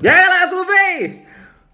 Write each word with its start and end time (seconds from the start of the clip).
E 0.00 0.08
aí, 0.08 0.14
galera, 0.14 0.48
tudo 0.48 0.66
bem? 0.66 1.26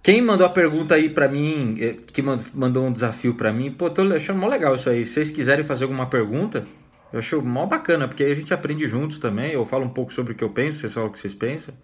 Quem 0.03 0.23
mandou 0.23 0.47
a 0.47 0.51
pergunta 0.51 0.95
aí 0.95 1.11
pra 1.11 1.29
mim, 1.29 1.76
eh, 1.80 1.96
que 2.12 2.22
mandou 2.22 2.87
um 2.87 2.92
desafio 2.92 3.34
pra 3.34 3.52
mim, 3.52 3.71
pô, 3.71 3.91
tô 3.91 4.02
achando 4.02 4.38
mó 4.38 4.48
legal 4.48 4.75
isso 4.75 4.88
aí. 4.88 5.04
Se 5.04 5.14
vocês 5.14 5.30
quiserem 5.30 5.65
fazer 5.65 5.84
alguma 5.84 6.08
pergunta, 6.08 6.67
eu 7.12 7.18
acho 7.18 7.41
mó 7.42 7.67
bacana, 7.67 8.09
porque 8.09 8.25
aí 8.25 8.32
a 8.32 8.34
gente 8.34 8.52
aprende 8.52 8.86
juntos 8.86 9.18
também. 9.18 9.52
Eu 9.52 9.64
falo 9.64 9.84
um 9.84 9.91
pouco 9.91 10.12
sobre 10.12 10.32
o 10.32 10.36
que 10.36 10.43
eu 10.43 10.50
penso, 10.50 10.79
vocês 10.80 10.93
falam 10.93 11.09
o 11.09 11.12
que 11.12 11.18
vocês 11.18 11.34
pensam. 11.34 11.75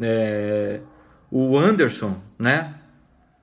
É... 0.00 0.80
O 1.30 1.58
Anderson, 1.58 2.20
né? 2.38 2.74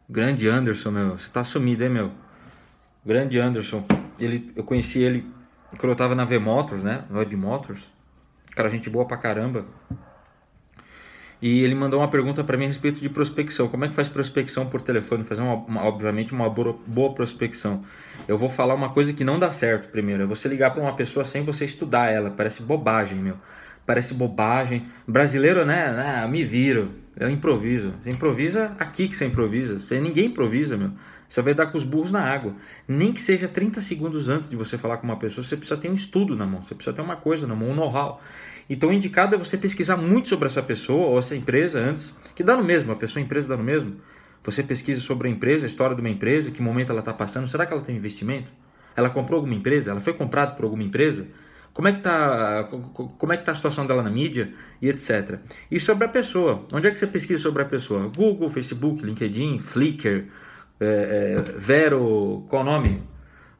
Grande 0.09 0.47
Anderson, 0.47 0.91
meu. 0.91 1.17
Você 1.17 1.29
tá 1.29 1.43
sumido, 1.43 1.83
hein, 1.83 1.89
meu? 1.89 2.11
Grande 3.05 3.39
Anderson. 3.39 3.85
Ele, 4.19 4.51
eu 4.55 4.63
conheci 4.63 5.01
ele 5.01 5.25
quando 5.77 5.91
eu 5.91 5.95
tava 5.95 6.15
na 6.15 6.25
V 6.25 6.39
Motors, 6.39 6.83
né? 6.83 7.03
Web 7.11 7.35
Motors. 7.35 7.91
Cara, 8.55 8.69
gente 8.69 8.89
boa 8.89 9.05
pra 9.05 9.17
caramba. 9.17 9.65
E 11.43 11.61
ele 11.61 11.75
mandou 11.75 11.99
uma 11.99 12.07
pergunta 12.07 12.41
para 12.41 12.55
mim 12.55 12.63
a 12.63 12.67
respeito 12.67 13.01
de 13.01 13.09
prospecção. 13.09 13.67
Como 13.67 13.83
é 13.83 13.89
que 13.89 13.93
faz 13.93 14.07
prospecção 14.07 14.65
por 14.65 14.79
telefone? 14.79 15.25
Fazer, 15.25 15.41
uma, 15.41 15.55
uma, 15.55 15.83
obviamente, 15.83 16.31
uma 16.31 16.49
boa, 16.49 17.13
prospecção. 17.13 17.83
Eu 18.29 18.37
vou 18.37 18.49
falar 18.49 18.73
uma 18.73 18.91
coisa 18.91 19.11
que 19.11 19.25
não 19.25 19.37
dá 19.37 19.51
certo 19.51 19.89
primeiro. 19.89 20.23
É 20.23 20.25
você 20.25 20.47
ligar 20.47 20.71
para 20.71 20.81
uma 20.81 20.95
pessoa 20.95 21.25
sem 21.25 21.43
você 21.43 21.65
estudar 21.65 22.09
ela. 22.09 22.31
Parece 22.31 22.63
bobagem, 22.63 23.17
meu. 23.17 23.35
Parece 23.85 24.13
bobagem. 24.13 24.85
Brasileiro, 25.05 25.65
né? 25.65 26.21
Ah, 26.23 26.25
me 26.29 26.45
viro. 26.45 26.93
Eu 27.19 27.29
improviso. 27.29 27.93
Você 28.01 28.09
improvisa 28.09 28.71
aqui 28.79 29.09
que 29.09 29.15
você 29.17 29.25
improvisa. 29.25 29.79
Você, 29.79 29.99
ninguém 29.99 30.27
improvisa, 30.27 30.77
meu. 30.77 30.91
Você 31.27 31.41
vai 31.41 31.53
dar 31.53 31.65
com 31.65 31.77
os 31.77 31.83
burros 31.83 32.09
na 32.09 32.21
água. 32.21 32.55
Nem 32.87 33.11
que 33.11 33.19
seja 33.19 33.49
30 33.49 33.81
segundos 33.81 34.29
antes 34.29 34.47
de 34.47 34.55
você 34.55 34.77
falar 34.77 34.95
com 34.95 35.07
uma 35.07 35.17
pessoa, 35.17 35.43
você 35.43 35.57
precisa 35.57 35.77
ter 35.77 35.89
um 35.89 35.93
estudo 35.93 36.37
na 36.37 36.45
mão. 36.45 36.61
Você 36.61 36.73
precisa 36.73 36.95
ter 36.95 37.01
uma 37.01 37.17
coisa 37.17 37.45
na 37.45 37.53
mão, 37.53 37.71
um 37.71 37.75
know-how. 37.75 38.21
Então, 38.69 38.89
o 38.89 38.93
indicado 38.93 39.35
é 39.35 39.37
você 39.37 39.57
pesquisar 39.57 39.97
muito 39.97 40.29
sobre 40.29 40.45
essa 40.45 40.61
pessoa 40.61 41.07
ou 41.07 41.19
essa 41.19 41.35
empresa 41.35 41.79
antes, 41.79 42.15
que 42.35 42.43
dá 42.43 42.55
no 42.55 42.63
mesmo, 42.63 42.91
a 42.91 42.95
pessoa 42.95 43.21
a 43.21 43.25
empresa 43.25 43.47
dá 43.47 43.57
no 43.57 43.63
mesmo. 43.63 43.95
Você 44.43 44.61
pesquisa 44.61 44.99
sobre 44.99 45.27
a 45.27 45.31
empresa, 45.31 45.65
a 45.65 45.67
história 45.67 45.95
de 45.95 46.01
uma 46.01 46.09
empresa, 46.09 46.51
que 46.51 46.61
momento 46.61 46.91
ela 46.91 46.99
está 46.99 47.13
passando, 47.13 47.47
será 47.47 47.65
que 47.65 47.73
ela 47.73 47.81
tem 47.81 47.95
investimento? 47.95 48.51
Ela 48.95 49.09
comprou 49.09 49.37
alguma 49.37 49.55
empresa? 49.55 49.91
Ela 49.91 49.99
foi 49.99 50.13
comprada 50.13 50.53
por 50.53 50.65
alguma 50.65 50.83
empresa? 50.83 51.27
Como 51.73 51.87
é 51.87 51.91
que 51.91 51.97
está 51.99 52.69
como 53.17 53.33
é 53.33 53.37
que 53.37 53.43
tá 53.43 53.51
a 53.51 53.55
situação 53.55 53.87
dela 53.87 54.03
na 54.03 54.09
mídia 54.09 54.53
e 54.79 54.89
etc. 54.89 55.39
E 55.71 55.79
sobre 55.79 56.05
a 56.05 56.07
pessoa, 56.07 56.67
onde 56.71 56.87
é 56.87 56.91
que 56.91 56.97
você 56.97 57.07
pesquisa 57.07 57.41
sobre 57.41 57.63
a 57.63 57.65
pessoa? 57.65 58.11
Google, 58.15 58.47
Facebook, 58.49 59.03
LinkedIn, 59.03 59.57
Flickr, 59.57 60.25
é, 60.79 60.85
é, 61.35 61.41
Vero, 61.57 62.45
qual 62.47 62.61
o 62.61 62.65
nome? 62.65 63.01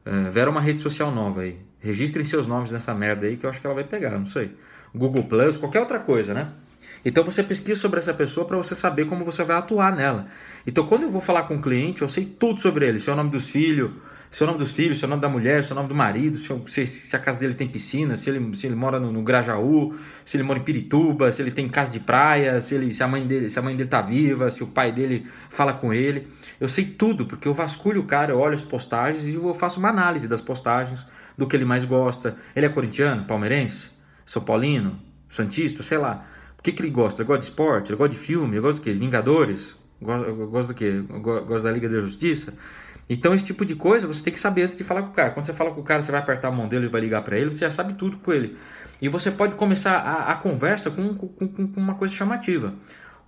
É, 0.04 0.30
Vero 0.30 0.48
é 0.48 0.52
uma 0.52 0.60
rede 0.60 0.80
social 0.80 1.10
nova 1.10 1.40
aí. 1.40 1.58
Registrem 1.80 2.24
seus 2.24 2.46
nomes 2.46 2.70
nessa 2.70 2.94
merda 2.94 3.26
aí 3.26 3.36
que 3.36 3.44
eu 3.44 3.50
acho 3.50 3.60
que 3.60 3.66
ela 3.66 3.74
vai 3.74 3.84
pegar, 3.84 4.10
não 4.10 4.26
sei. 4.26 4.52
Google 4.94 5.24
Plus, 5.24 5.56
qualquer 5.56 5.80
outra 5.80 5.98
coisa, 5.98 6.32
né? 6.32 6.48
Então 7.04 7.24
você 7.24 7.42
pesquisa 7.42 7.80
sobre 7.80 7.98
essa 7.98 8.14
pessoa 8.14 8.46
para 8.46 8.56
você 8.56 8.74
saber 8.74 9.06
como 9.06 9.24
você 9.24 9.42
vai 9.44 9.56
atuar 9.56 9.94
nela. 9.94 10.26
Então 10.66 10.86
quando 10.86 11.02
eu 11.02 11.10
vou 11.10 11.20
falar 11.20 11.42
com 11.42 11.54
o 11.54 11.56
um 11.58 11.60
cliente, 11.60 12.02
eu 12.02 12.08
sei 12.08 12.24
tudo 12.24 12.60
sobre 12.60 12.86
ele, 12.86 12.98
seu 12.98 13.12
é 13.12 13.16
nome 13.16 13.30
dos 13.30 13.50
filhos, 13.50 13.90
seu 14.30 14.46
nome 14.46 14.58
dos 14.58 14.72
filhos, 14.72 14.98
seu 14.98 15.08
nome 15.08 15.22
da 15.22 15.28
mulher, 15.28 15.62
seu 15.62 15.76
nome 15.76 15.88
do 15.88 15.94
marido, 15.94 16.36
se, 16.66 16.86
se 16.86 17.14
a 17.14 17.18
casa 17.18 17.38
dele 17.38 17.54
tem 17.54 17.68
piscina, 17.68 18.16
se 18.16 18.30
ele, 18.30 18.56
se 18.56 18.66
ele 18.66 18.74
mora 18.74 18.98
no, 18.98 19.12
no, 19.12 19.22
Grajaú, 19.22 19.94
se 20.24 20.36
ele 20.36 20.42
mora 20.42 20.58
em 20.58 20.62
Pirituba, 20.62 21.30
se 21.30 21.40
ele 21.40 21.50
tem 21.50 21.68
casa 21.68 21.92
de 21.92 22.00
praia, 22.00 22.60
se, 22.60 22.74
ele, 22.74 22.92
se, 22.92 23.02
a 23.02 23.06
mãe 23.06 23.24
dele, 23.26 23.48
se 23.48 23.58
a 23.58 23.62
mãe 23.62 23.76
dele 23.76 23.88
tá 23.88 24.00
viva, 24.00 24.50
se 24.50 24.64
o 24.64 24.66
pai 24.66 24.90
dele 24.90 25.26
fala 25.50 25.72
com 25.72 25.92
ele. 25.92 26.26
Eu 26.60 26.66
sei 26.66 26.84
tudo, 26.84 27.26
porque 27.26 27.46
eu 27.46 27.54
vasculho 27.54 28.00
o 28.00 28.06
cara, 28.06 28.32
eu 28.32 28.38
olho 28.38 28.54
as 28.54 28.62
postagens 28.62 29.24
e 29.24 29.34
eu 29.34 29.54
faço 29.54 29.78
uma 29.78 29.90
análise 29.90 30.26
das 30.26 30.40
postagens, 30.40 31.06
do 31.38 31.46
que 31.46 31.54
ele 31.54 31.64
mais 31.64 31.84
gosta. 31.84 32.36
Ele 32.56 32.66
é 32.66 32.68
corintiano, 32.68 33.24
palmeirense? 33.24 33.93
São 34.24 34.42
Paulino, 34.42 34.98
Santista, 35.28 35.82
sei 35.82 35.98
lá. 35.98 36.26
O 36.58 36.62
que, 36.62 36.72
que 36.72 36.80
ele 36.82 36.90
gosta? 36.90 37.20
Ele 37.20 37.26
gosta 37.26 37.40
de 37.40 37.46
esporte? 37.46 37.90
Ele 37.90 37.98
gosta 37.98 38.14
de 38.14 38.20
filme? 38.20 38.54
Ele 38.54 38.60
gosta 38.60 38.80
do 38.80 38.84
quê? 38.84 38.92
Vingadores? 38.92 39.76
Gosta, 40.00 40.30
gosta 40.32 40.72
do 40.72 40.76
quê? 40.76 41.02
Gosta 41.20 41.62
da 41.62 41.72
Liga 41.72 41.88
da 41.88 42.00
Justiça? 42.00 42.54
Então, 43.08 43.34
esse 43.34 43.44
tipo 43.44 43.64
de 43.64 43.76
coisa 43.76 44.06
você 44.06 44.24
tem 44.24 44.32
que 44.32 44.40
saber 44.40 44.62
antes 44.62 44.76
de 44.76 44.84
falar 44.84 45.02
com 45.02 45.10
o 45.10 45.12
cara. 45.12 45.30
Quando 45.30 45.46
você 45.46 45.52
fala 45.52 45.70
com 45.70 45.80
o 45.80 45.84
cara, 45.84 46.02
você 46.02 46.10
vai 46.10 46.20
apertar 46.20 46.48
a 46.48 46.52
mão 46.52 46.68
dele 46.68 46.86
e 46.86 46.88
vai 46.88 47.00
ligar 47.00 47.22
para 47.22 47.38
ele, 47.38 47.52
você 47.52 47.60
já 47.60 47.70
sabe 47.70 47.94
tudo 47.94 48.16
com 48.18 48.32
ele. 48.32 48.56
E 49.00 49.08
você 49.08 49.30
pode 49.30 49.54
começar 49.56 49.98
a, 49.98 50.32
a 50.32 50.34
conversa 50.36 50.90
com, 50.90 51.14
com, 51.14 51.28
com, 51.48 51.70
uma 51.76 51.94
coisa 51.94 52.14
chamativa. 52.14 52.74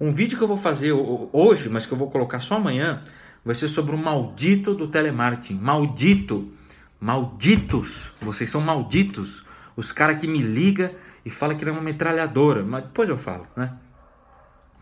Um 0.01 0.13
vídeo 0.13 0.39
que 0.39 0.45
eu 0.45 0.49
vou 0.49 0.57
fazer 0.57 0.93
hoje, 0.93 1.69
mas 1.69 1.87
que 1.87 1.93
eu 1.93 1.99
vou 1.99 2.11
colocar 2.11 2.41
só 2.41 2.57
amanhã, 2.57 3.03
vai 3.45 3.55
ser 3.55 3.69
sobre 3.69 3.95
o 3.95 3.99
maldito 3.99 4.75
do 4.75 4.89
telemarketing. 4.89 5.55
Maldito! 5.55 6.53
Malditos! 6.99 8.13
Vocês 8.21 8.49
são 8.49 8.61
malditos! 8.61 9.46
Os 9.77 9.93
caras 9.93 10.19
que 10.19 10.27
me 10.27 10.41
liga 10.41 10.93
e 11.25 11.31
fala 11.31 11.55
que 11.55 11.63
ele 11.63 11.71
é 11.71 11.73
uma 11.73 11.83
metralhadora, 11.83 12.65
mas 12.65 12.85
depois 12.85 13.09
eu 13.09 13.19
falo, 13.19 13.47
né? 13.55 13.73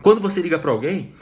Quando 0.01 0.21
você 0.21 0.41
liga 0.41 0.57
para 0.57 0.71
alguém, 0.71 1.13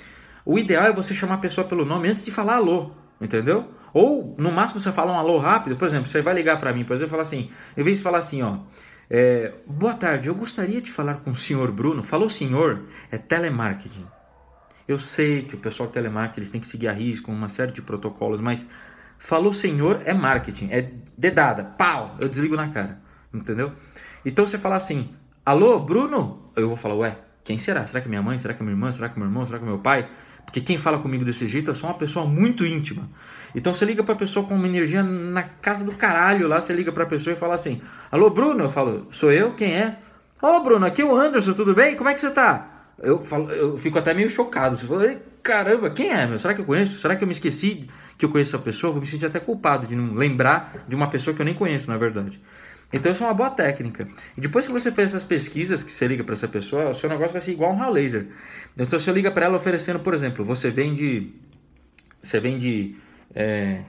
o 0.45 0.59
ideal 0.59 0.85
é 0.85 0.93
você 0.93 1.13
chamar 1.13 1.35
a 1.35 1.39
pessoa 1.39 1.65
pelo 1.65 1.85
nome 1.85 2.09
antes 2.09 2.23
de 2.23 2.31
falar 2.31 2.55
alô, 2.55 2.91
entendeu? 3.19 3.69
Ou 3.93 4.35
no 4.37 4.51
máximo 4.51 4.79
você 4.79 4.91
fala 4.91 5.11
um 5.11 5.17
alô 5.17 5.37
rápido, 5.37 5.77
por 5.77 5.87
exemplo, 5.87 6.07
você 6.07 6.21
vai 6.21 6.33
ligar 6.33 6.59
para 6.59 6.73
mim, 6.73 6.83
por 6.83 6.93
exemplo, 6.93 7.11
falar 7.11 7.23
assim, 7.23 7.49
em 7.77 7.83
vez 7.83 7.97
de 7.97 8.03
falar 8.03 8.19
assim, 8.19 8.41
ó, 8.41 8.57
é, 9.09 9.53
boa 9.67 9.93
tarde, 9.93 10.27
eu 10.27 10.35
gostaria 10.35 10.81
de 10.81 10.91
falar 10.91 11.15
com 11.15 11.31
o 11.31 11.35
senhor 11.35 11.71
Bruno. 11.71 12.01
Falou 12.01 12.29
senhor, 12.29 12.83
é 13.11 13.17
telemarketing. 13.17 14.05
Eu 14.87 14.97
sei 14.97 15.43
que 15.43 15.55
o 15.55 15.57
pessoal 15.57 15.87
de 15.87 15.93
telemarketing 15.93 16.49
têm 16.49 16.61
que 16.61 16.67
seguir 16.67 16.87
a 16.87 16.91
risco, 16.91 17.31
uma 17.31 17.47
série 17.47 17.71
de 17.71 17.81
protocolos, 17.81 18.41
mas 18.41 18.65
falou 19.17 19.53
senhor 19.53 20.01
é 20.05 20.13
marketing, 20.13 20.69
é 20.71 20.91
dedada, 21.17 21.63
pau, 21.63 22.15
eu 22.19 22.27
desligo 22.27 22.55
na 22.55 22.69
cara. 22.69 23.01
Entendeu? 23.33 23.71
Então 24.23 24.45
você 24.45 24.57
fala 24.57 24.75
assim: 24.75 25.09
Alô, 25.45 25.79
Bruno? 25.79 26.51
Eu 26.55 26.67
vou 26.67 26.77
falar: 26.77 26.95
Ué, 26.95 27.17
quem 27.43 27.57
será? 27.57 27.85
Será 27.85 27.99
que 27.99 28.07
é 28.07 28.09
minha 28.09 28.21
mãe? 28.21 28.37
Será 28.37 28.53
que 28.53 28.61
é 28.61 28.63
minha 28.63 28.75
irmã? 28.75 28.91
Será 28.91 29.09
que 29.09 29.15
é 29.15 29.19
meu 29.19 29.27
irmão? 29.27 29.45
Será 29.45 29.57
que 29.57 29.65
é 29.65 29.67
meu 29.67 29.79
pai? 29.79 30.07
Porque 30.45 30.61
quem 30.61 30.77
fala 30.77 30.99
comigo 30.99 31.25
desse 31.25 31.47
jeito 31.47 31.71
é 31.71 31.73
só 31.73 31.87
uma 31.87 31.97
pessoa 31.97 32.25
muito 32.25 32.65
íntima. 32.65 33.09
Então 33.55 33.73
você 33.73 33.85
liga 33.85 34.03
pra 34.03 34.15
pessoa 34.15 34.45
com 34.45 34.55
uma 34.55 34.67
energia 34.67 35.01
na 35.01 35.43
casa 35.43 35.83
do 35.85 35.93
caralho 35.93 36.47
lá, 36.47 36.61
você 36.61 36.73
liga 36.73 36.91
pra 36.91 37.05
pessoa 37.05 37.33
e 37.33 37.37
fala 37.37 37.55
assim: 37.55 37.81
Alô, 38.11 38.29
Bruno? 38.29 38.63
Eu 38.63 38.69
falo: 38.69 39.07
Sou 39.09 39.31
eu? 39.31 39.53
Quem 39.53 39.73
é? 39.75 39.97
Ô, 40.41 40.47
oh, 40.47 40.59
Bruno, 40.61 40.85
aqui 40.85 41.01
é 41.01 41.05
o 41.05 41.15
Anderson, 41.15 41.53
tudo 41.53 41.73
bem? 41.73 41.95
Como 41.95 42.09
é 42.09 42.13
que 42.13 42.21
você 42.21 42.29
tá? 42.29 42.69
Eu, 42.99 43.23
falo, 43.23 43.49
eu 43.51 43.77
fico 43.77 43.97
até 43.97 44.13
meio 44.13 44.29
chocado. 44.29 44.77
Você 44.77 44.85
fala: 44.85 45.15
Caramba, 45.41 45.89
quem 45.89 46.09
é, 46.09 46.25
meu? 46.25 46.39
Será 46.39 46.53
que 46.53 46.61
eu 46.61 46.65
conheço? 46.65 46.99
Será 46.99 47.15
que 47.15 47.23
eu 47.23 47.27
me 47.27 47.33
esqueci 47.33 47.89
que 48.17 48.25
eu 48.25 48.29
conheço 48.29 48.55
essa 48.55 48.63
pessoa? 48.63 48.93
Vou 48.93 49.01
me 49.01 49.07
sentir 49.07 49.25
até 49.25 49.39
culpado 49.39 49.87
de 49.87 49.95
não 49.95 50.13
lembrar 50.13 50.85
de 50.87 50.95
uma 50.95 51.09
pessoa 51.09 51.35
que 51.35 51.41
eu 51.41 51.45
nem 51.45 51.55
conheço, 51.55 51.89
na 51.89 51.97
verdade. 51.97 52.39
Então 52.93 53.11
isso 53.11 53.23
é 53.23 53.27
uma 53.27 53.33
boa 53.33 53.49
técnica. 53.49 54.07
E 54.37 54.41
depois 54.41 54.67
que 54.67 54.71
você 54.71 54.91
fez 54.91 55.09
essas 55.09 55.23
pesquisas, 55.23 55.81
que 55.81 55.91
você 55.91 56.07
liga 56.07 56.23
para 56.23 56.33
essa 56.33 56.47
pessoa, 56.47 56.89
o 56.89 56.93
seu 56.93 57.09
negócio 57.09 57.33
vai 57.33 57.41
ser 57.41 57.51
igual 57.51 57.73
um 57.73 57.75
raw 57.75 57.91
laser. 57.91 58.27
Então 58.77 58.99
você 58.99 59.11
liga 59.11 59.31
para 59.31 59.47
ela 59.47 59.57
oferecendo, 59.57 59.99
por 59.99 60.13
exemplo, 60.13 60.45
você 60.45 60.69
vende, 60.69 61.33
você 62.21 62.39
vende 62.39 62.95
é, 63.33 63.79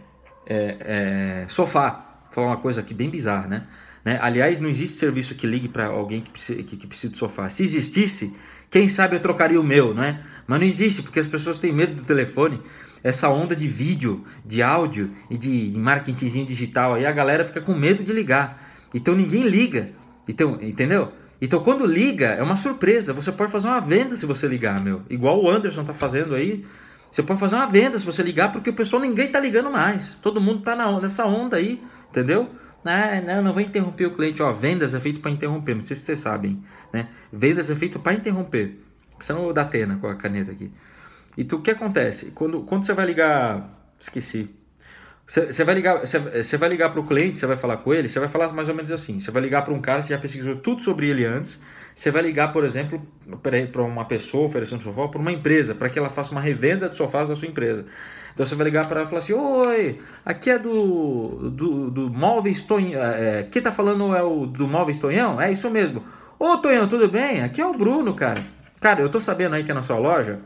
é, 0.46 0.76
é, 0.80 1.44
sofá. 1.48 2.22
Vou 2.24 2.32
falar 2.32 2.46
uma 2.48 2.56
coisa 2.56 2.80
aqui 2.80 2.94
bem 2.94 3.10
bizarra, 3.10 3.46
né? 3.46 3.66
né? 4.02 4.18
Aliás, 4.22 4.58
não 4.58 4.70
existe 4.70 4.96
serviço 4.96 5.34
que 5.34 5.46
ligue 5.46 5.68
para 5.68 5.86
alguém 5.86 6.22
que 6.22 6.30
precisa, 6.30 6.62
que, 6.62 6.76
que 6.76 6.86
precisa 6.86 7.12
de 7.12 7.18
sofá. 7.18 7.48
Se 7.50 7.62
existisse, 7.62 8.34
quem 8.70 8.88
sabe 8.88 9.16
eu 9.16 9.20
trocaria 9.20 9.60
o 9.60 9.64
meu, 9.64 9.94
né? 9.94 10.24
Mas 10.46 10.60
não 10.60 10.66
existe, 10.66 11.02
porque 11.02 11.20
as 11.20 11.26
pessoas 11.26 11.58
têm 11.58 11.72
medo 11.72 11.94
do 11.94 12.04
telefone. 12.04 12.60
Essa 13.02 13.28
onda 13.28 13.54
de 13.54 13.68
vídeo, 13.68 14.24
de 14.46 14.62
áudio 14.62 15.10
e 15.28 15.36
de 15.36 15.72
marketingzinho 15.76 16.46
digital 16.46 16.94
aí, 16.94 17.04
a 17.04 17.12
galera 17.12 17.44
fica 17.44 17.60
com 17.60 17.74
medo 17.74 18.02
de 18.02 18.14
ligar. 18.14 18.63
Então 18.94 19.14
ninguém 19.14 19.42
liga. 19.42 19.90
Então, 20.26 20.58
entendeu? 20.62 21.12
Então 21.42 21.62
quando 21.62 21.84
liga, 21.84 22.28
é 22.28 22.42
uma 22.42 22.56
surpresa. 22.56 23.12
Você 23.12 23.32
pode 23.32 23.50
fazer 23.50 23.68
uma 23.68 23.80
venda 23.80 24.14
se 24.14 24.24
você 24.24 24.46
ligar, 24.46 24.80
meu. 24.82 25.02
Igual 25.10 25.42
o 25.42 25.50
Anderson 25.50 25.84
tá 25.84 25.92
fazendo 25.92 26.34
aí. 26.34 26.64
Você 27.10 27.22
pode 27.22 27.38
fazer 27.38 27.56
uma 27.56 27.66
venda 27.66 27.98
se 27.98 28.06
você 28.06 28.22
ligar, 28.22 28.50
porque 28.50 28.70
o 28.70 28.72
pessoal 28.72 29.02
ninguém 29.02 29.30
tá 29.30 29.38
ligando 29.38 29.70
mais. 29.70 30.16
Todo 30.16 30.40
mundo 30.40 30.62
tá 30.62 30.74
na, 30.74 31.00
nessa 31.00 31.26
onda 31.26 31.56
aí, 31.56 31.82
entendeu? 32.08 32.48
Ah, 32.84 33.20
não, 33.20 33.42
não 33.42 33.52
vou 33.52 33.62
interromper 33.62 34.06
o 34.06 34.10
cliente. 34.10 34.42
Ó, 34.42 34.52
vendas 34.52 34.94
é 34.94 35.00
feito 35.00 35.20
para 35.20 35.30
interromper. 35.30 35.74
Não 35.74 35.82
sei 35.82 35.96
se 35.96 36.02
vocês 36.02 36.18
sabem, 36.18 36.62
né? 36.92 37.08
Vendas 37.32 37.70
é 37.70 37.74
feito 37.74 37.98
para 37.98 38.14
interromper. 38.14 38.80
Não 39.28 39.52
dá 39.52 39.64
tena 39.64 39.96
com 39.96 40.06
a 40.06 40.14
caneta 40.14 40.52
aqui. 40.52 40.70
E 41.36 41.44
tu, 41.44 41.56
o 41.56 41.62
que 41.62 41.70
acontece? 41.70 42.32
Quando, 42.32 42.62
quando 42.62 42.84
você 42.84 42.92
vai 42.92 43.06
ligar. 43.06 43.70
Esqueci. 43.98 44.50
Você 45.26 45.64
vai 45.64 45.74
ligar, 45.74 46.00
você 46.00 46.56
vai 46.58 46.68
ligar 46.68 46.90
para 46.90 47.00
o 47.00 47.06
cliente, 47.06 47.40
você 47.40 47.46
vai 47.46 47.56
falar 47.56 47.78
com 47.78 47.94
ele, 47.94 48.08
você 48.08 48.20
vai 48.20 48.28
falar 48.28 48.52
mais 48.52 48.68
ou 48.68 48.74
menos 48.74 48.92
assim. 48.92 49.18
Você 49.18 49.30
vai 49.30 49.42
ligar 49.42 49.64
para 49.64 49.72
um 49.72 49.80
cara, 49.80 50.02
você 50.02 50.12
já 50.12 50.18
pesquisou 50.18 50.56
tudo 50.56 50.82
sobre 50.82 51.08
ele 51.08 51.24
antes. 51.24 51.60
Você 51.94 52.10
vai 52.10 52.22
ligar, 52.22 52.52
por 52.52 52.64
exemplo, 52.64 53.00
para 53.40 53.82
uma 53.82 54.04
pessoa 54.04 54.46
oferecendo 54.46 54.82
sofá, 54.82 55.08
para 55.08 55.20
uma 55.20 55.32
empresa, 55.32 55.74
para 55.74 55.88
que 55.88 55.98
ela 55.98 56.10
faça 56.10 56.32
uma 56.32 56.40
revenda 56.40 56.88
de 56.88 56.96
sofás 56.96 57.28
da 57.28 57.36
sua 57.36 57.48
empresa. 57.48 57.86
Então 58.34 58.44
você 58.44 58.54
vai 58.54 58.64
ligar 58.64 58.86
para 58.86 59.00
ela 59.00 59.06
e 59.06 59.08
falar 59.08 59.20
assim: 59.20 59.32
Oi, 59.32 60.00
aqui 60.26 60.50
é 60.50 60.58
do, 60.58 61.50
do, 61.50 61.90
do 61.90 62.10
Móveis 62.10 62.64
Tonhão. 62.64 63.02
É, 63.02 63.40
é, 63.40 63.42
quem 63.44 63.62
tá 63.62 63.72
falando 63.72 64.14
é 64.14 64.22
o 64.22 64.44
do 64.44 64.68
Móveis 64.68 64.98
Tonhão? 64.98 65.40
É 65.40 65.50
isso 65.50 65.70
mesmo. 65.70 66.04
Ô 66.38 66.58
Tonhão, 66.58 66.86
tudo 66.86 67.08
bem? 67.08 67.42
Aqui 67.42 67.60
é 67.60 67.66
o 67.66 67.72
Bruno, 67.72 68.12
cara. 68.14 68.42
Cara, 68.80 69.00
eu 69.00 69.08
tô 69.08 69.20
sabendo 69.20 69.54
aí 69.54 69.64
que 69.64 69.70
é 69.70 69.74
na 69.74 69.80
sua 69.80 69.98
loja 69.98 70.40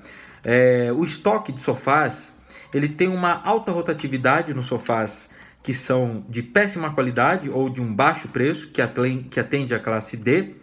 é, 0.44 0.92
o 0.92 1.02
estoque 1.02 1.50
de 1.50 1.60
sofás 1.60 2.37
ele 2.72 2.88
tem 2.88 3.08
uma 3.08 3.42
alta 3.44 3.72
rotatividade 3.72 4.52
nos 4.54 4.66
sofás 4.66 5.30
que 5.62 5.74
são 5.74 6.24
de 6.28 6.42
péssima 6.42 6.92
qualidade 6.92 7.50
ou 7.50 7.68
de 7.68 7.80
um 7.80 7.92
baixo 7.94 8.28
preço, 8.28 8.68
que 8.68 8.80
atende 8.80 9.74
a 9.74 9.78
classe 9.78 10.16
D. 10.16 10.54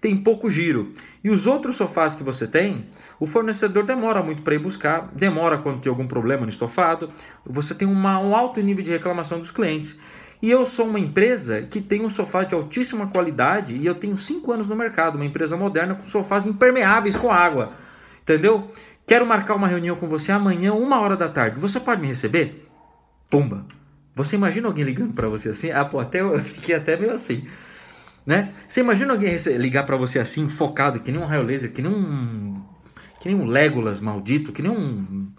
tem 0.00 0.16
pouco 0.16 0.50
giro. 0.50 0.92
E 1.22 1.30
os 1.30 1.46
outros 1.46 1.76
sofás 1.76 2.16
que 2.16 2.22
você 2.22 2.46
tem, 2.46 2.86
o 3.18 3.26
fornecedor 3.26 3.84
demora 3.84 4.22
muito 4.22 4.42
para 4.42 4.54
ir 4.54 4.58
buscar, 4.58 5.10
demora 5.14 5.58
quando 5.58 5.80
tem 5.80 5.90
algum 5.90 6.06
problema 6.06 6.42
no 6.42 6.48
estofado, 6.48 7.12
você 7.44 7.74
tem 7.74 7.86
uma, 7.86 8.18
um 8.18 8.34
alto 8.34 8.60
nível 8.60 8.82
de 8.82 8.90
reclamação 8.90 9.38
dos 9.38 9.50
clientes. 9.50 10.00
E 10.42 10.50
eu 10.50 10.64
sou 10.64 10.86
uma 10.86 10.98
empresa 10.98 11.62
que 11.62 11.82
tem 11.82 12.02
um 12.02 12.08
sofá 12.08 12.44
de 12.44 12.54
altíssima 12.54 13.08
qualidade 13.08 13.74
e 13.74 13.84
eu 13.84 13.94
tenho 13.94 14.16
5 14.16 14.50
anos 14.50 14.66
no 14.66 14.74
mercado, 14.74 15.16
uma 15.16 15.24
empresa 15.26 15.54
moderna 15.54 15.94
com 15.94 16.06
sofás 16.06 16.46
impermeáveis 16.46 17.14
com 17.14 17.30
água. 17.30 17.74
Entendeu? 18.22 18.70
Quero 19.10 19.26
marcar 19.26 19.56
uma 19.56 19.66
reunião 19.66 19.96
com 19.96 20.06
você 20.06 20.30
amanhã, 20.30 20.72
uma 20.72 21.00
hora 21.00 21.16
da 21.16 21.28
tarde. 21.28 21.58
Você 21.58 21.80
pode 21.80 22.00
me 22.00 22.06
receber? 22.06 22.70
Pumba. 23.28 23.66
Você 24.14 24.36
imagina 24.36 24.68
alguém 24.68 24.84
ligando 24.84 25.12
para 25.14 25.28
você 25.28 25.48
assim? 25.48 25.72
Ah, 25.72 25.84
pô, 25.84 25.98
até 25.98 26.20
eu 26.20 26.38
fiquei 26.46 26.76
até 26.76 26.96
meio 26.96 27.12
assim. 27.12 27.44
Né? 28.24 28.52
Você 28.68 28.78
imagina 28.78 29.12
alguém 29.12 29.34
ligar 29.56 29.84
para 29.84 29.96
você 29.96 30.20
assim, 30.20 30.48
focado, 30.48 31.00
que 31.00 31.10
nem 31.10 31.20
um 31.20 31.24
raio 31.24 31.42
laser, 31.42 31.72
que 31.72 31.82
nem 31.82 31.90
um. 31.90 32.62
que 33.20 33.28
nem 33.28 33.36
um 33.36 33.46
Legolas 33.46 34.00
maldito, 34.00 34.52
que 34.52 34.62
nem 34.62 34.70
um. 34.70 35.32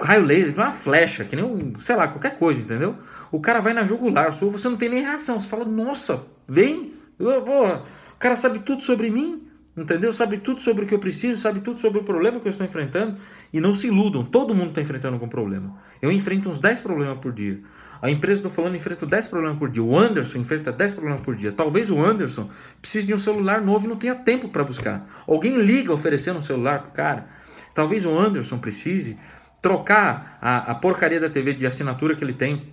raio 0.00 0.24
laser, 0.24 0.50
que 0.50 0.58
nem 0.58 0.66
uma 0.66 0.72
flecha, 0.72 1.24
que 1.24 1.36
nem 1.36 1.44
um. 1.44 1.78
sei 1.78 1.94
lá, 1.94 2.08
qualquer 2.08 2.36
coisa, 2.36 2.60
entendeu? 2.62 2.96
O 3.30 3.38
cara 3.38 3.60
vai 3.60 3.74
na 3.74 3.84
jugular 3.84 4.32
sua, 4.32 4.50
você 4.50 4.68
não 4.68 4.76
tem 4.76 4.88
nem 4.88 5.04
reação. 5.04 5.38
Você 5.38 5.46
fala, 5.46 5.64
nossa, 5.64 6.26
vem! 6.48 6.94
Eu, 7.16 7.42
pô, 7.42 7.64
o 7.64 8.18
cara 8.18 8.34
sabe 8.34 8.58
tudo 8.58 8.82
sobre 8.82 9.08
mim, 9.08 9.45
entendeu? 9.76 10.12
Sabe 10.12 10.38
tudo 10.38 10.60
sobre 10.60 10.84
o 10.84 10.86
que 10.86 10.94
eu 10.94 10.98
preciso, 10.98 11.40
sabe 11.40 11.60
tudo 11.60 11.80
sobre 11.80 12.00
o 12.00 12.04
problema 12.04 12.40
que 12.40 12.48
eu 12.48 12.50
estou 12.50 12.66
enfrentando. 12.66 13.18
E 13.52 13.60
não 13.60 13.74
se 13.74 13.88
iludam, 13.88 14.24
todo 14.24 14.54
mundo 14.54 14.70
está 14.70 14.80
enfrentando 14.80 15.14
algum 15.14 15.28
problema. 15.28 15.76
Eu 16.00 16.10
enfrento 16.10 16.48
uns 16.48 16.58
10 16.58 16.80
problemas 16.80 17.18
por 17.18 17.32
dia. 17.32 17.60
A 18.00 18.10
empresa 18.10 18.42
do 18.42 18.50
falando 18.50 18.76
enfrenta 18.76 19.06
10 19.06 19.28
problemas 19.28 19.58
por 19.58 19.70
dia. 19.70 19.82
O 19.82 19.96
Anderson 19.96 20.38
enfrenta 20.38 20.70
10 20.70 20.92
problemas 20.92 21.20
por 21.22 21.34
dia. 21.34 21.52
Talvez 21.52 21.90
o 21.90 21.98
Anderson 21.98 22.50
precise 22.80 23.06
de 23.06 23.14
um 23.14 23.18
celular 23.18 23.60
novo 23.60 23.86
e 23.86 23.88
não 23.88 23.96
tenha 23.96 24.14
tempo 24.14 24.48
para 24.48 24.64
buscar. 24.64 25.08
Alguém 25.26 25.56
liga 25.60 25.92
oferecendo 25.92 26.38
um 26.38 26.42
celular 26.42 26.82
pro 26.82 26.90
cara. 26.92 27.26
Talvez 27.74 28.04
o 28.06 28.16
Anderson 28.16 28.58
precise 28.58 29.18
trocar 29.62 30.38
a, 30.40 30.72
a 30.72 30.74
porcaria 30.74 31.18
da 31.18 31.28
TV 31.28 31.54
de 31.54 31.66
assinatura 31.66 32.14
que 32.14 32.22
ele 32.22 32.32
tem 32.32 32.72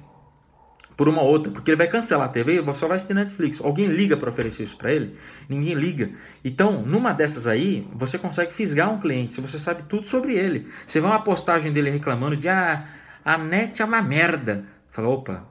por 0.95 1.09
uma 1.09 1.21
outra, 1.21 1.51
porque 1.51 1.71
ele 1.71 1.77
vai 1.77 1.87
cancelar 1.87 2.27
a 2.27 2.29
TV 2.29 2.61
e 2.61 2.73
só 2.73 2.87
vai 2.87 2.95
assistir 2.95 3.13
Netflix. 3.13 3.59
Alguém 3.61 3.87
liga 3.87 4.15
para 4.15 4.29
oferecer 4.29 4.63
isso 4.63 4.77
para 4.77 4.91
ele? 4.91 5.15
Ninguém 5.49 5.73
liga. 5.73 6.11
Então, 6.43 6.81
numa 6.83 7.13
dessas 7.13 7.47
aí, 7.47 7.87
você 7.93 8.17
consegue 8.17 8.53
fisgar 8.53 8.91
um 8.91 8.99
cliente, 8.99 9.33
se 9.33 9.41
você 9.41 9.57
sabe 9.57 9.83
tudo 9.89 10.05
sobre 10.05 10.33
ele. 10.33 10.67
Você 10.85 10.99
vê 10.99 11.07
uma 11.07 11.21
postagem 11.21 11.71
dele 11.71 11.89
reclamando 11.89 12.37
de 12.37 12.47
ah, 12.47 12.85
a 13.23 13.37
net 13.37 13.81
é 13.81 13.85
uma 13.85 14.01
merda. 14.01 14.65
Fala, 14.89 15.09
opa. 15.09 15.47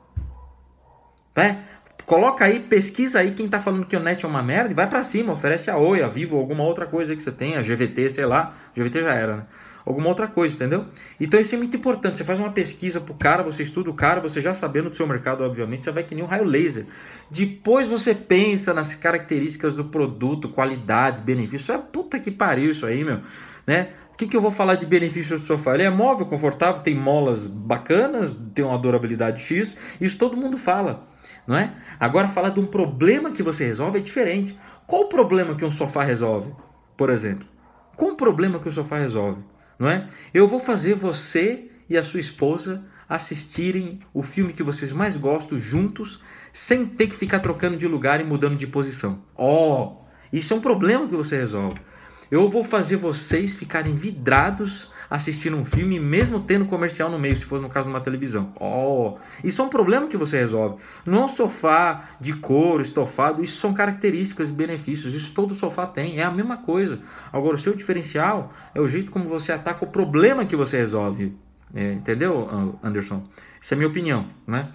É, 1.35 1.57
coloca 2.05 2.45
aí, 2.45 2.61
pesquisa 2.61 3.21
aí 3.21 3.33
quem 3.33 3.49
tá 3.49 3.59
falando 3.59 3.87
que 3.87 3.97
o 3.97 4.01
net 4.01 4.25
é 4.25 4.29
uma 4.29 4.43
merda 4.43 4.71
e 4.71 4.75
vai 4.75 4.87
para 4.87 5.03
cima, 5.03 5.33
oferece 5.33 5.71
a 5.71 5.77
Oi, 5.77 6.03
a 6.03 6.09
Vivo, 6.09 6.37
alguma 6.37 6.63
outra 6.63 6.87
coisa 6.87 7.17
que 7.17 7.23
você 7.23 7.33
tenha, 7.33 7.63
GVT, 7.63 8.09
sei 8.11 8.27
lá. 8.27 8.55
GVT 8.77 9.03
já 9.03 9.15
era, 9.15 9.37
né? 9.37 9.47
Alguma 9.85 10.09
outra 10.09 10.27
coisa, 10.27 10.55
entendeu? 10.55 10.87
Então 11.21 11.39
isso 11.41 11.55
é 11.55 11.59
muito 11.59 11.77
importante. 11.77 12.19
Você 12.19 12.25
faz 12.25 12.39
uma 12.39 12.51
pesquisa 12.51 13.01
pro 13.01 13.15
cara, 13.15 13.43
você 13.43 13.63
estuda 13.63 13.91
o 13.91 13.95
cara, 13.95 14.21
você 14.21 14.41
já 14.41 14.55
sabendo 14.55 14.91
do 14.91 14.97
seu 14.97 15.07
mercado, 15.07 15.45
obviamente, 15.45 15.85
você 15.85 15.91
vai 15.91 16.05
que 16.05 16.15
nem 16.15 16.25
um 16.25 16.27
raio 16.27 16.45
laser. 16.45 16.87
Depois 17.31 17.87
você 17.87 18.15
pensa 18.15 18.73
nas 18.73 18.95
características 18.95 19.77
do 19.77 19.85
produto, 19.85 20.49
qualidades, 20.49 21.21
benefícios. 21.21 21.71
É 21.71 21.79
puta 21.79 22.19
que 22.19 22.31
pariu 22.31 22.71
isso 22.71 22.87
aí, 22.87 23.05
meu, 23.05 23.21
né? 23.67 23.91
O 24.13 24.17
que, 24.17 24.27
que 24.27 24.37
eu 24.37 24.43
vou 24.43 24.51
falar 24.51 24.75
de 24.75 24.85
benefícios 24.85 25.41
do 25.41 25.47
sofá? 25.47 25.75
Ele 25.75 25.85
é 25.85 25.91
móvel, 25.91 26.27
confortável, 26.27 26.83
tem 26.83 26.95
molas 26.95 27.47
bacanas, 27.47 28.37
tem 28.55 28.65
uma 28.65 28.79
durabilidade 28.79 29.41
X, 29.41 29.77
isso 30.01 30.19
todo 30.19 30.37
mundo 30.37 30.59
fala, 30.59 31.09
não 31.47 31.57
é? 31.57 31.73
Agora 31.99 32.29
falar 32.29 32.51
de 32.51 32.61
um 32.61 32.67
problema 32.67 33.33
que 33.33 33.43
você 33.43 33.65
resolve 33.65 33.99
é 33.99 34.03
diferente. 34.03 34.57
Qual 34.87 35.05
o 35.05 35.09
problema 35.09 35.55
que 35.55 35.65
um 35.65 35.71
sofá 35.71 36.05
resolve, 36.05 36.53
por 36.97 37.09
exemplo? 37.09 37.49
Qual 37.97 38.13
o 38.13 38.17
problema 38.17 38.61
que 38.61 38.69
o 38.69 38.73
sofá 38.73 38.99
resolve? 38.99 39.43
Não 39.83 39.91
é? 39.91 40.07
Eu 40.33 40.47
vou 40.47 40.61
fazer 40.61 40.95
você 40.95 41.65
e 41.91 41.99
a 41.99 42.05
sua 42.05 42.21
esposa 42.21 42.85
assistirem 43.09 43.99
o 44.15 44.23
filme 44.23 44.53
que 44.53 44.63
vocês 44.63 44.93
mais 44.93 45.17
gostam 45.17 45.59
juntos, 45.59 46.23
sem 46.53 46.87
ter 46.87 47.09
que 47.09 47.17
ficar 47.17 47.41
trocando 47.41 47.77
de 47.77 47.89
lugar 47.89 48.21
e 48.21 48.25
mudando 48.25 48.55
de 48.55 48.69
posição. 48.69 49.25
Oh, 49.37 49.97
isso 50.33 50.55
é 50.55 50.57
um 50.57 50.61
problema 50.61 51.09
que 51.09 51.17
você 51.17 51.37
resolve. 51.37 51.81
Eu 52.31 52.49
vou 52.49 52.63
fazer 52.63 52.95
vocês 52.95 53.57
ficarem 53.57 53.93
vidrados 53.93 54.93
assistindo 55.13 55.59
um 55.59 55.65
filme, 55.65 56.01
mesmo 56.01 56.41
tendo 56.41 56.65
comercial 56.65 57.11
no 57.11 57.19
meio, 57.19 57.37
se 57.37 57.45
for 57.45 57.61
no 57.61 57.69
caso 57.69 57.87
uma 57.87 58.01
televisão. 58.01 58.51
Oh, 58.59 59.19
isso 59.45 59.61
é 59.61 59.65
um 59.67 59.69
problema 59.69 60.09
que 60.09 60.17
você 60.17 60.39
resolve. 60.39 60.77
Não 61.05 61.21
é 61.21 61.25
um 61.27 61.29
sofá 61.29 62.17
de 62.19 62.33
couro, 62.33 62.81
estofado, 62.81 63.43
isso 63.43 63.59
são 63.59 63.75
características 63.75 64.49
e 64.49 64.55
benefícios. 64.55 65.13
Isso 65.13 65.35
todo 65.35 65.55
sofá 65.55 65.87
tem, 65.87 66.19
é 66.19 66.25
a 66.25 66.31
mesma 66.31 66.57
coisa. 66.57 66.99
Agora, 67.31 67.57
o 67.57 67.59
seu 67.59 67.77
diferencial 67.77 68.55
é 68.75 68.81
o 68.81 68.89
jeito 68.89 69.13
como 69.13 69.29
você 69.29 69.53
ataca 69.53 69.85
o 69.85 69.89
problema 69.89 70.47
que 70.47 70.57
você 70.57 70.79
resolve. 70.79 71.37
É, 71.75 71.93
entendeu, 71.93 72.79
Anderson? 72.83 73.23
Isso 73.61 73.75
é 73.75 73.77
a 73.77 73.79
minha 73.79 73.89
opinião, 73.91 74.29
né? 74.47 74.71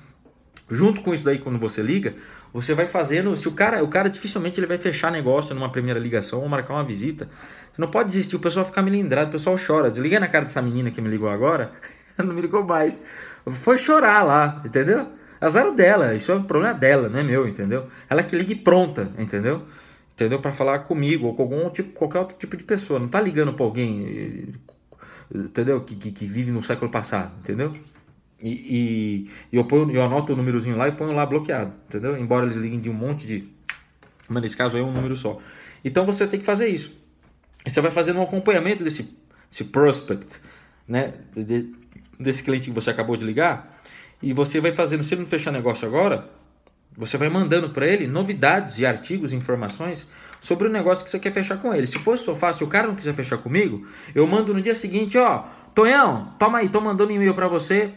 Junto 0.70 1.02
com 1.02 1.14
isso 1.14 1.24
daí, 1.24 1.40
quando 1.40 1.58
você 1.58 1.82
liga, 1.82 2.16
você 2.54 2.74
vai 2.74 2.88
fazendo. 2.88 3.36
Se 3.36 3.48
o 3.48 3.52
cara, 3.54 3.84
o 3.84 3.88
cara 3.88 4.10
dificilmente 4.10 4.60
ele 4.60 4.68
vai 4.68 4.78
fechar 4.78 5.12
negócio 5.12 5.56
numa 5.56 5.72
primeira 5.72 6.00
ligação 6.00 6.42
ou 6.42 6.50
marcar 6.50 6.74
uma 6.74 6.84
visita. 6.84 7.30
Você 7.72 7.82
não 7.82 7.90
pode 7.90 8.10
desistir, 8.10 8.36
o 8.36 8.40
pessoal 8.40 8.66
fica 8.66 8.82
melindrado, 8.82 9.30
o 9.30 9.32
pessoal 9.32 9.56
chora. 9.58 9.90
Desliga 9.90 10.20
na 10.20 10.28
cara 10.28 10.46
dessa 10.46 10.62
menina 10.62 10.92
que 10.92 11.00
me 11.00 11.10
ligou 11.10 11.30
agora, 11.30 11.72
não 12.18 12.34
me 12.34 12.42
ligou 12.42 12.64
mais. 12.64 13.04
Foi 13.46 13.78
chorar 13.78 14.24
lá, 14.24 14.62
entendeu? 14.66 15.08
Azar 15.40 15.72
dela, 15.74 16.16
isso 16.16 16.32
é 16.32 16.36
um 16.36 16.44
problema 16.44 16.74
dela, 16.74 17.08
não 17.08 17.20
é 17.20 17.24
meu, 17.24 17.48
entendeu? 17.48 17.86
Ela 18.10 18.24
que 18.24 18.36
ligue 18.36 18.56
pronta, 18.56 19.12
entendeu? 19.18 19.64
Entendeu? 20.16 20.40
Para 20.40 20.52
falar 20.52 20.80
comigo 20.80 21.28
ou 21.28 21.36
com 21.36 21.44
algum 21.44 21.70
tipo, 21.70 21.94
qualquer 21.94 22.20
outro 22.20 22.36
tipo 22.38 22.58
de 22.58 22.64
pessoa. 22.64 23.00
Não 23.00 23.08
tá 23.08 23.22
ligando 23.22 23.54
para 23.54 23.64
alguém, 23.64 24.52
entendeu? 25.34 25.80
Que, 25.82 25.96
que, 25.96 26.12
que 26.12 26.26
vive 26.26 26.52
no 26.52 26.62
século 26.62 26.90
passado, 26.90 27.32
entendeu? 27.40 27.74
E, 28.42 29.30
e, 29.52 29.56
eu, 29.58 29.66
ponho, 29.66 29.90
eu 29.92 30.04
anoto 30.04 30.34
o 30.34 30.36
númerozinho 30.36 30.78
lá 30.78 30.88
e 30.88 30.92
ponho 30.92 31.14
lá 31.14 31.26
bloqueado, 31.26 31.74
entendeu? 31.88 32.18
Embora 32.18 32.46
eles 32.46 32.56
liguem 32.56 32.80
de 32.80 32.90
um 32.90 32.94
monte 32.94 33.26
de. 33.26 33.44
Mas 34.30 34.44
nesse 34.44 34.58
caso 34.58 34.78
é 34.78 34.82
um 34.82 34.92
número 34.92 35.16
só. 35.16 35.40
Então 35.84 36.06
você 36.06 36.28
tem 36.28 36.40
que 36.40 36.46
fazer 36.46 36.68
isso. 36.68 36.94
Você 37.66 37.82
vai 37.82 37.92
fazendo 37.92 38.20
um 38.20 38.24
acompanhamento 38.24 38.84
desse, 38.84 39.18
desse 39.50 39.64
prospect, 39.66 40.40
né? 40.88 41.16
De, 41.36 41.74
desse 42.20 42.44
cliente 42.44 42.70
que 42.70 42.76
você 42.76 42.90
acabou 42.90 43.18
de 43.18 43.26
ligar. 43.26 43.80
E 44.22 44.34
você 44.34 44.60
vai 44.60 44.72
fazendo, 44.72 45.04
se 45.04 45.14
ele 45.14 45.22
não 45.22 45.28
fechar 45.28 45.52
negócio 45.52 45.88
agora, 45.88 46.30
você 46.96 47.18
vai 47.18 47.30
mandando 47.30 47.70
para 47.70 47.88
ele 47.88 48.08
novidades 48.08 48.80
e 48.80 48.86
artigos, 48.86 49.34
informações 49.34 50.08
sobre 50.40 50.68
o 50.68 50.72
negócio 50.72 51.04
que 51.04 51.10
você 51.10 51.20
quer 51.20 51.32
fechar 51.32 51.58
com 51.58 51.74
ele. 51.74 51.88
Se 51.88 52.00
fosse 52.00 52.24
só 52.24 52.36
fácil, 52.36 52.68
o 52.68 52.70
cara 52.70 52.88
não 52.88 52.96
quiser 52.96 53.14
fechar 53.14 53.38
comigo, 53.38 53.86
eu 54.16 54.26
mando 54.26 54.54
no 54.54 54.62
dia 54.62 54.76
seguinte, 54.76 55.18
ó, 55.18 55.46
Tonhão, 55.78 56.34
toma 56.40 56.58
aí, 56.58 56.70
tô 56.70 56.82
mandando 56.82 57.12
e-mail 57.12 57.36
para 57.36 57.48
você. 57.48 57.94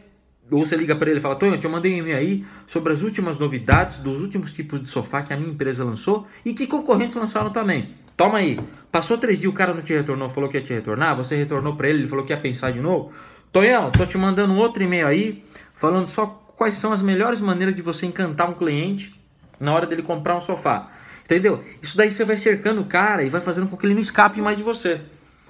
Ou 0.51 0.67
você 0.67 0.77
liga 0.77 0.97
para 0.97 1.11
ele 1.11 1.19
e 1.19 1.23
fala, 1.23 1.37
Tonhão, 1.37 1.55
eu 1.55 1.61
te 1.61 1.69
mandei 1.69 1.95
um 1.95 1.99
e-mail 1.99 2.17
aí 2.17 2.45
sobre 2.67 2.93
as 2.93 3.03
últimas 3.03 3.39
novidades 3.39 3.99
dos 3.99 4.21
últimos 4.21 4.53
tipos 4.53 4.81
de 4.81 4.89
sofá 4.89 5.23
que 5.23 5.33
a 5.33 5.37
minha 5.37 5.51
empresa 5.51 5.85
lançou 5.85 6.27
e 6.45 6.53
que 6.53 6.67
concorrentes 6.67 7.17
lançaram 7.17 7.51
também. 7.51 7.95
Toma 8.17 8.39
aí. 8.39 8.59
Passou 8.91 9.17
três 9.17 9.41
dias, 9.41 9.53
o 9.53 9.55
cara 9.55 9.73
não 9.73 9.83
te 9.83 9.95
retornou, 9.95 10.29
falou 10.29 10.51
que 10.51 10.57
ia 10.57 10.63
te 10.63 10.73
retornar, 10.73 11.17
você 11.17 11.37
retornou 11.37 11.77
para 11.77 11.89
ele, 11.89 12.01
ele 12.01 12.09
falou 12.09 12.25
que 12.25 12.33
ia 12.33 12.41
pensar 12.41 12.73
de 12.73 12.81
novo. 12.81 13.13
Tonhão, 13.53 13.91
tô 13.91 14.05
te 14.05 14.19
mandando 14.19 14.53
um 14.53 14.59
outro 14.59 14.83
e-mail 14.83 15.07
aí, 15.07 15.45
falando 15.73 16.07
só 16.07 16.27
quais 16.57 16.75
são 16.75 16.93
as 16.93 17.01
melhores 17.01 17.41
maneiras 17.41 17.75
de 17.75 17.83
você 17.83 18.07
encantar 18.07 18.51
um 18.51 18.55
cliente 18.55 19.19
na 19.59 19.73
hora 19.73 19.87
dele 19.87 20.03
comprar 20.03 20.37
um 20.37 20.41
sofá. 20.41 20.91
Entendeu? 21.25 21.63
Isso 21.81 21.97
daí 21.97 22.11
você 22.11 22.25
vai 22.25 22.37
cercando 22.37 22.81
o 22.81 22.85
cara 22.85 23.23
e 23.23 23.29
vai 23.29 23.41
fazendo 23.41 23.69
com 23.69 23.77
que 23.77 23.87
ele 23.87 23.95
não 23.95 24.01
escape 24.01 24.41
mais 24.41 24.57
de 24.59 24.65
você. 24.65 25.01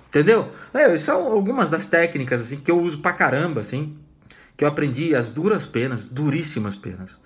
Entendeu? 0.09 0.53
É, 0.75 0.97
são 0.99 1.33
algumas 1.33 1.71
das 1.71 1.89
técnicas 1.89 2.41
assim 2.43 2.59
que 2.61 2.71
eu 2.71 2.79
uso 2.81 2.99
pra 2.99 3.13
caramba, 3.13 3.61
assim, 3.61 3.97
que 4.61 4.65
eu 4.65 4.69
aprendi 4.69 5.15
as 5.15 5.31
duras 5.31 5.67
penas, 5.67 6.05
duríssimas 6.05 6.77
penas. 6.77 7.17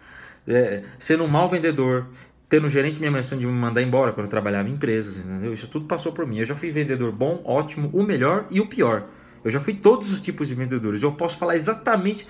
É, 0.47 0.85
sendo 1.00 1.25
um 1.25 1.26
mau 1.26 1.49
vendedor, 1.49 2.07
tendo 2.49 2.69
gerente 2.69 3.00
minha 3.00 3.11
menção 3.11 3.37
de 3.37 3.45
me 3.45 3.50
mandar 3.50 3.83
embora 3.83 4.12
quando 4.12 4.26
eu 4.26 4.31
trabalhava 4.31 4.69
em 4.69 4.75
empresas, 4.75 5.17
entendeu? 5.17 5.53
Isso 5.53 5.67
tudo 5.67 5.85
passou 5.85 6.12
por 6.12 6.25
mim. 6.29 6.38
Eu 6.38 6.45
já 6.45 6.55
fui 6.55 6.71
vendedor 6.71 7.11
bom, 7.11 7.43
ótimo, 7.45 7.91
o 7.93 8.05
melhor 8.05 8.47
e 8.53 8.61
o 8.61 8.69
pior. 8.69 9.09
Eu 9.43 9.50
já 9.50 9.59
fui 9.59 9.75
todos 9.75 10.12
os 10.12 10.21
tipos 10.21 10.47
de 10.47 10.55
vendedores. 10.55 11.03
Eu 11.03 11.11
posso 11.11 11.37
falar 11.37 11.57
exatamente 11.57 12.29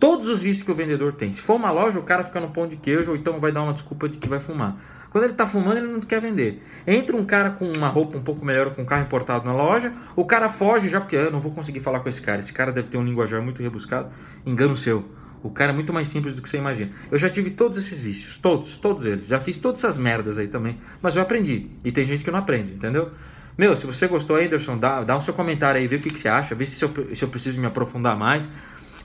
todos 0.00 0.26
os 0.26 0.40
vícios 0.40 0.64
que 0.64 0.70
o 0.70 0.74
vendedor 0.74 1.12
tem. 1.12 1.30
Se 1.34 1.42
for 1.42 1.56
uma 1.56 1.70
loja, 1.70 1.98
o 1.98 2.02
cara 2.02 2.24
fica 2.24 2.40
no 2.40 2.48
pão 2.48 2.66
de 2.66 2.76
queijo 2.76 3.10
ou 3.10 3.16
então 3.18 3.38
vai 3.38 3.52
dar 3.52 3.62
uma 3.62 3.74
desculpa 3.74 4.08
de 4.08 4.16
que 4.16 4.26
vai 4.26 4.40
fumar. 4.40 4.78
Quando 5.16 5.24
ele 5.24 5.32
está 5.32 5.46
fumando, 5.46 5.78
ele 5.78 5.86
não 5.86 5.98
quer 5.98 6.20
vender. 6.20 6.62
Entra 6.86 7.16
um 7.16 7.24
cara 7.24 7.48
com 7.48 7.64
uma 7.72 7.88
roupa 7.88 8.18
um 8.18 8.22
pouco 8.22 8.44
melhor, 8.44 8.74
com 8.74 8.82
um 8.82 8.84
carro 8.84 9.00
importado 9.00 9.46
na 9.46 9.52
loja, 9.54 9.90
o 10.14 10.26
cara 10.26 10.46
foge 10.46 10.90
já 10.90 11.00
porque 11.00 11.16
ah, 11.16 11.20
eu 11.20 11.30
não 11.30 11.40
vou 11.40 11.52
conseguir 11.52 11.80
falar 11.80 12.00
com 12.00 12.08
esse 12.10 12.20
cara. 12.20 12.38
Esse 12.38 12.52
cara 12.52 12.70
deve 12.70 12.88
ter 12.88 12.98
um 12.98 13.02
linguajar 13.02 13.40
muito 13.40 13.62
rebuscado. 13.62 14.10
Engano 14.44 14.76
seu. 14.76 15.06
O 15.42 15.48
cara 15.48 15.72
é 15.72 15.74
muito 15.74 15.90
mais 15.90 16.08
simples 16.08 16.34
do 16.34 16.42
que 16.42 16.48
você 16.50 16.58
imagina. 16.58 16.92
Eu 17.10 17.16
já 17.16 17.30
tive 17.30 17.48
todos 17.48 17.78
esses 17.78 17.98
vícios, 17.98 18.36
todos, 18.36 18.76
todos 18.76 19.06
eles. 19.06 19.26
Já 19.26 19.40
fiz 19.40 19.56
todas 19.56 19.82
essas 19.82 19.96
merdas 19.96 20.36
aí 20.36 20.48
também, 20.48 20.78
mas 21.00 21.16
eu 21.16 21.22
aprendi. 21.22 21.70
E 21.82 21.90
tem 21.90 22.04
gente 22.04 22.22
que 22.22 22.30
não 22.30 22.40
aprende, 22.40 22.74
entendeu? 22.74 23.10
Meu, 23.56 23.74
se 23.74 23.86
você 23.86 24.06
gostou, 24.06 24.36
Anderson, 24.36 24.76
dá, 24.76 25.02
dá 25.02 25.16
o 25.16 25.20
seu 25.22 25.32
comentário 25.32 25.80
aí, 25.80 25.86
vê 25.86 25.96
o 25.96 26.00
que, 26.00 26.10
que 26.10 26.20
você 26.20 26.28
acha, 26.28 26.54
vê 26.54 26.66
se 26.66 26.84
eu, 26.84 26.92
se 27.14 27.24
eu 27.24 27.28
preciso 27.30 27.58
me 27.58 27.66
aprofundar 27.66 28.18
mais, 28.18 28.46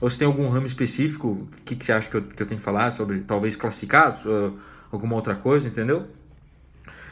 ou 0.01 0.10
se 0.10 0.20
tem 0.20 0.27
algum 0.27 0.50
ramo 0.50 0.65
específico, 0.65 1.48
que, 1.63 1.74
que 1.74 1.86
você 1.86 1.94
acha 1.94 2.10
que 2.10 2.18
eu, 2.18 2.22
que 2.22 2.44
eu 2.44 2.46
tenho 2.46 2.60
que 2.60 2.65
falar 2.65 2.91
sobre, 2.91 3.22
talvez 3.22 3.56
classificados, 3.56 4.25
alguma 4.95 5.15
outra 5.15 5.36
coisa, 5.36 5.67
entendeu? 5.67 6.07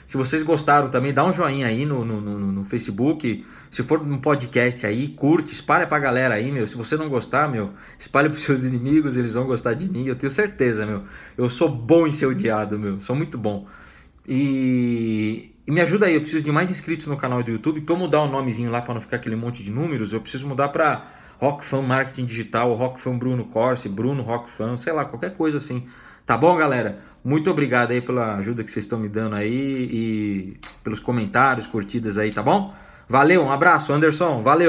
Se 0.09 0.17
vocês 0.17 0.41
gostaram 0.41 0.89
também, 0.89 1.13
dá 1.13 1.23
um 1.23 1.31
joinha 1.31 1.67
aí 1.67 1.85
no, 1.85 2.03
no, 2.03 2.19
no, 2.19 2.39
no 2.51 2.65
Facebook. 2.65 3.45
Se 3.69 3.83
for 3.83 4.01
um 4.01 4.17
podcast 4.17 4.83
aí, 4.87 5.09
curte, 5.09 5.53
espalha 5.53 5.85
pra 5.85 5.99
galera 5.99 6.33
aí, 6.33 6.51
meu. 6.51 6.65
Se 6.65 6.75
você 6.75 6.97
não 6.97 7.07
gostar, 7.07 7.47
meu, 7.47 7.73
espalha 7.99 8.27
pros 8.27 8.41
seus 8.43 8.63
inimigos, 8.63 9.17
eles 9.17 9.35
vão 9.35 9.45
gostar 9.45 9.75
de 9.75 9.87
mim, 9.87 10.07
eu 10.07 10.15
tenho 10.15 10.31
certeza, 10.31 10.83
meu. 10.83 11.03
Eu 11.37 11.47
sou 11.47 11.69
bom 11.69 12.07
em 12.07 12.11
ser 12.11 12.25
odiado, 12.25 12.79
meu. 12.79 12.99
Sou 12.99 13.15
muito 13.15 13.37
bom. 13.37 13.67
E, 14.27 15.51
e 15.67 15.71
me 15.71 15.79
ajuda 15.79 16.07
aí, 16.07 16.15
eu 16.15 16.21
preciso 16.21 16.43
de 16.43 16.51
mais 16.51 16.71
inscritos 16.71 17.05
no 17.05 17.15
canal 17.15 17.43
do 17.43 17.51
YouTube. 17.51 17.79
Pra 17.81 17.93
eu 17.93 17.99
mudar 17.99 18.21
o 18.21 18.27
nomezinho 18.27 18.71
lá 18.71 18.81
pra 18.81 18.95
não 18.95 19.01
ficar 19.01 19.17
aquele 19.17 19.35
monte 19.35 19.61
de 19.61 19.69
números, 19.69 20.11
eu 20.11 20.21
preciso 20.21 20.47
mudar 20.47 20.69
pra 20.69 21.05
Rock 21.37 21.63
Fan 21.63 21.83
Marketing 21.83 22.25
Digital, 22.25 22.73
Rock 22.73 22.99
Fan 22.99 23.15
Bruno 23.15 23.45
Corse, 23.45 23.87
Bruno 23.87 24.23
Rock 24.23 24.49
Fan, 24.49 24.75
sei 24.75 24.91
lá, 24.91 25.05
qualquer 25.05 25.35
coisa 25.35 25.59
assim. 25.59 25.87
Tá 26.25 26.35
bom, 26.35 26.57
galera? 26.57 26.99
Muito 27.23 27.49
obrigado 27.51 27.91
aí 27.91 28.01
pela 28.01 28.35
ajuda 28.35 28.63
que 28.63 28.71
vocês 28.71 28.85
estão 28.85 28.99
me 28.99 29.09
dando 29.09 29.35
aí 29.35 29.89
e 29.91 30.57
pelos 30.83 30.99
comentários, 30.99 31.67
curtidas 31.67 32.17
aí, 32.17 32.31
tá 32.31 32.41
bom? 32.41 32.73
Valeu, 33.07 33.43
um 33.43 33.51
abraço, 33.51 33.91
Anderson, 33.91 34.41
valeu! 34.41 34.67